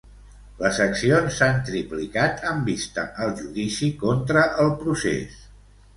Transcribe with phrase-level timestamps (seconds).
[0.61, 5.37] Les accions s'han triplicat amb vista al judici contra el procés.